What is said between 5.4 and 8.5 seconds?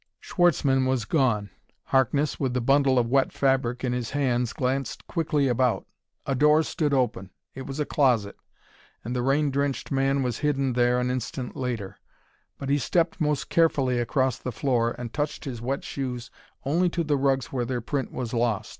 about. A door stood open it was a closet